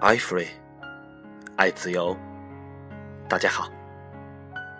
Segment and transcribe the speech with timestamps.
[0.00, 0.48] ，I free，
[1.56, 2.16] 爱自由。
[3.28, 3.70] 大家好，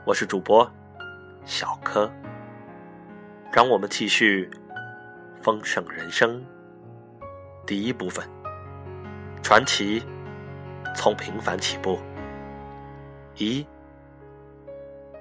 [0.07, 0.69] 我是主播
[1.45, 2.11] 小柯。
[3.53, 4.51] 让我们继续
[5.43, 6.43] 丰盛人生
[7.67, 8.27] 第一部分：
[9.43, 10.03] 传奇
[10.97, 11.99] 从平凡起步。
[13.37, 13.67] 一，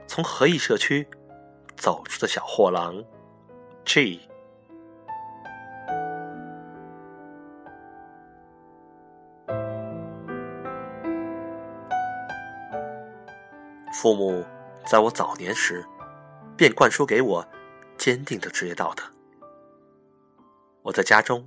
[0.08, 1.06] 从合意社区
[1.76, 3.04] 走出的小货郎
[3.84, 4.29] G。
[13.92, 14.46] 父母
[14.86, 15.86] 在我早年时，
[16.56, 17.48] 便灌输给我
[17.98, 19.04] 坚定的职业道德。
[20.84, 21.46] 我在家中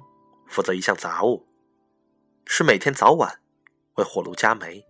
[0.48, 1.46] 负责一项杂物，
[2.44, 3.40] 是每天早晚
[3.94, 4.84] 为火炉加煤。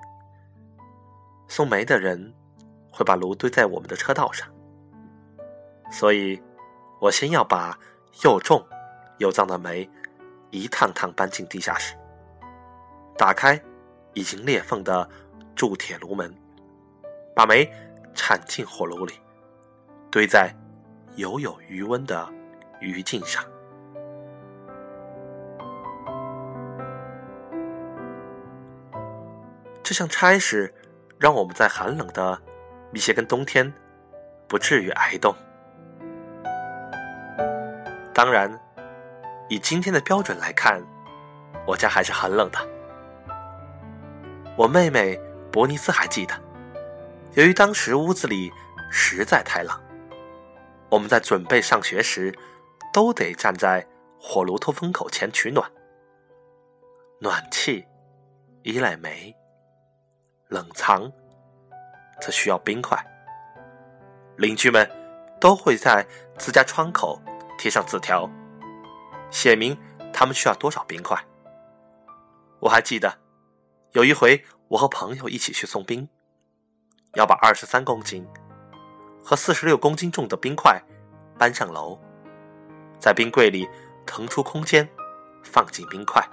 [1.47, 2.35] 送煤的人
[2.91, 4.49] 会把炉堆在我们的车道上，
[5.91, 6.43] 所以，
[7.01, 7.79] 我先要把
[8.25, 8.67] 又重
[9.19, 9.89] 又脏的煤
[10.51, 11.95] 一趟趟搬进地下室，
[13.19, 13.63] 打开
[14.15, 15.09] 已经裂缝的
[15.55, 16.35] 铸铁炉门。
[17.35, 17.71] 把煤
[18.15, 19.15] 铲进火炉里，
[20.11, 20.55] 堆在
[21.17, 22.29] 犹有余温的
[22.81, 23.43] 余烬上。
[29.83, 30.73] 这项差事
[31.19, 32.41] 让我们在寒冷的
[32.91, 33.73] 密歇根冬天
[34.47, 35.35] 不至于挨冻。
[38.15, 38.61] 当然，
[39.49, 40.83] 以今天的标准来看，
[41.67, 42.59] 我家还是很冷的。
[44.57, 45.19] 我妹妹
[45.51, 46.42] 伯尼斯还记得。
[47.35, 48.53] 由于当时屋子里
[48.91, 49.75] 实在太冷，
[50.91, 52.31] 我们在准备上学时，
[52.93, 53.87] 都得站在
[54.21, 55.71] 火炉通风口前取暖。
[57.21, 57.87] 暖气
[58.65, 59.35] 依赖煤，
[60.49, 61.11] 冷藏
[62.21, 63.03] 则需要冰块。
[64.37, 64.87] 邻居们
[65.41, 67.19] 都会在自家窗口
[67.59, 68.29] 贴上字条，
[69.31, 69.75] 写明
[70.13, 71.19] 他们需要多少冰块。
[72.61, 73.19] 我还记得
[73.93, 76.07] 有一回，我和朋友一起去送冰。
[77.15, 78.27] 要把二十三公斤
[79.23, 80.83] 和四十六公斤重的冰块
[81.39, 81.99] 搬上楼，
[82.99, 83.69] 在冰柜里
[84.07, 84.89] 腾出空间，
[85.43, 86.27] 放进冰块。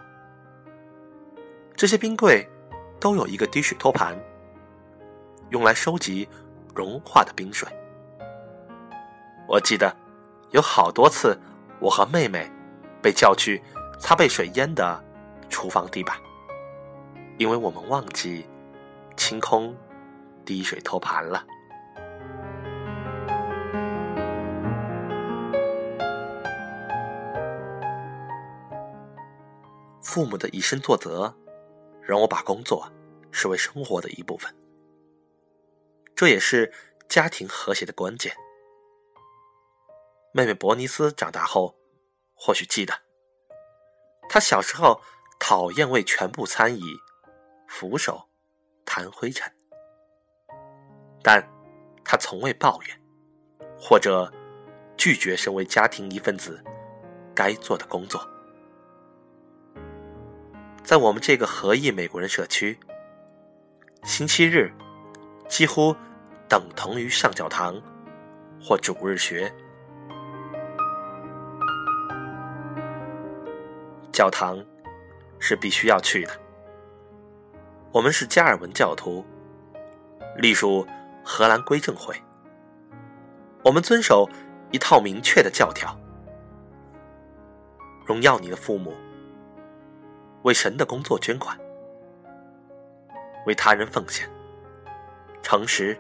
[1.76, 2.48] 这些冰柜
[3.00, 4.18] 都有一个滴水托盘，
[5.50, 6.28] 用来收集
[6.74, 7.68] 融化的冰水。
[9.48, 9.96] 我记得
[10.52, 11.38] 有好多次，
[11.80, 12.50] 我和妹妹
[13.02, 13.62] 被叫去
[14.00, 15.04] 擦被水淹的
[15.50, 16.16] 厨房地板，
[17.38, 18.48] 因为我们忘记
[19.18, 19.76] 清空。
[20.50, 21.46] 滴水托盘了。
[30.02, 31.32] 父母的以身作则，
[32.02, 32.92] 让我把工作
[33.30, 34.52] 视为生活的一部分。
[36.16, 36.74] 这也是
[37.08, 38.36] 家庭和谐的关键。
[40.34, 41.76] 妹妹伯尼斯长大后，
[42.34, 42.96] 或许记得，
[44.28, 45.00] 她小时候
[45.40, 46.82] 讨厌为全部餐椅
[47.68, 48.28] 扶手
[48.84, 49.59] 弹灰尘。
[51.32, 51.48] 但，
[52.04, 53.00] 他从未抱怨，
[53.80, 54.34] 或者
[54.98, 56.60] 拒绝身为家庭一份子
[57.36, 58.28] 该做的工作。
[60.84, 62.80] 在我们这个合意美国人社区，
[64.02, 64.74] 星期日
[65.48, 65.96] 几乎
[66.48, 67.80] 等同于上教堂
[68.60, 69.54] 或主日学。
[74.12, 74.58] 教堂
[75.38, 76.32] 是必须要去的。
[77.92, 79.24] 我们是加尔文教徒，
[80.38, 80.88] 隶属。
[81.32, 82.20] 荷兰归正会，
[83.64, 84.28] 我们遵守
[84.72, 85.96] 一套明确的教条：
[88.04, 88.96] 荣耀你的父母，
[90.42, 91.56] 为神的工作捐款，
[93.46, 94.28] 为他人奉献，
[95.44, 95.96] 诚实、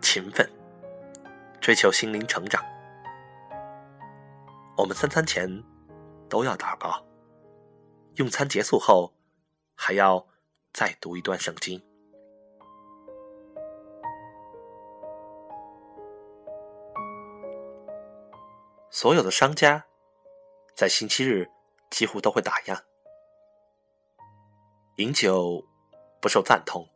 [0.00, 0.48] 勤奋，
[1.60, 2.64] 追求心灵成长。
[4.76, 5.64] 我们三餐前
[6.28, 7.04] 都要祷告，
[8.14, 9.12] 用餐结束后
[9.74, 10.24] 还要
[10.72, 11.82] 再读一段圣经。
[18.94, 19.86] 所有的商家
[20.76, 21.48] 在星期日
[21.90, 22.78] 几乎都会打烊，
[24.96, 25.66] 饮酒
[26.20, 26.86] 不受赞同，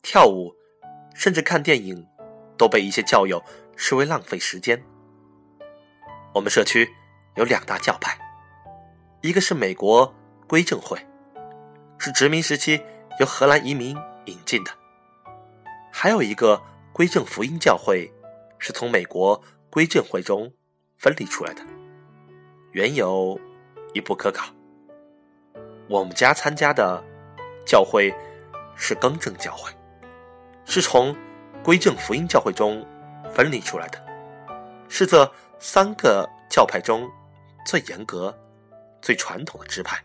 [0.00, 0.56] 跳舞
[1.14, 2.08] 甚至看电影
[2.56, 3.44] 都被一些教友
[3.76, 4.82] 视为浪费时间。
[6.34, 6.90] 我们社区
[7.36, 8.18] 有两大教派，
[9.20, 10.10] 一个是美国
[10.48, 10.98] 归正会，
[11.98, 12.82] 是殖民时期
[13.20, 13.94] 由荷兰移民
[14.24, 14.72] 引进的；
[15.92, 16.62] 还有一个
[16.94, 18.10] 归正福音教会，
[18.58, 20.50] 是从美国归正会中。
[21.04, 21.60] 分离出来的，
[22.72, 23.38] 缘由
[23.92, 24.50] 亦不可考。
[25.86, 27.04] 我们家参加的
[27.66, 28.10] 教会
[28.74, 29.70] 是更正教会，
[30.64, 31.14] 是从
[31.62, 32.82] 归正福音教会中
[33.34, 34.02] 分离出来的，
[34.88, 37.06] 是这三个教派中
[37.66, 38.34] 最严格、
[39.02, 40.02] 最传统的支派。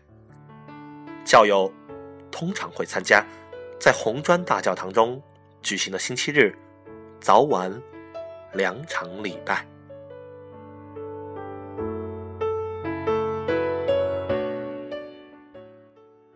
[1.24, 1.72] 教友
[2.30, 3.24] 通常会参加
[3.80, 5.22] 在红砖大教堂中
[5.62, 6.54] 举行的星期日
[7.22, 7.72] 早晚
[8.52, 9.66] 两场礼拜。